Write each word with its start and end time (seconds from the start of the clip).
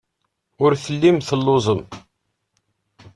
Ur 0.63 0.71
tellim 0.83 1.17
telluẓem. 1.27 1.81